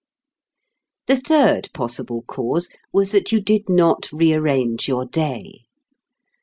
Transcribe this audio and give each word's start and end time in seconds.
The 1.05 1.17
third 1.17 1.69
possible 1.75 2.23
cause 2.23 2.69
was 2.91 3.11
that 3.11 3.31
you 3.31 3.39
did 3.39 3.69
not 3.69 4.11
rearrange 4.11 4.87
your 4.87 5.05
day. 5.05 5.65